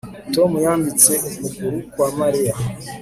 Tom 0.33 0.51
yambitse 0.65 1.11
ukuguru 1.27 1.77
kwa 1.91 2.07
Mariya 2.19 2.53